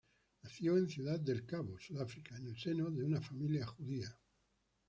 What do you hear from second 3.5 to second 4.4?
judía.